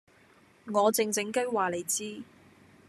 [0.65, 2.23] 我靜靜雞話你知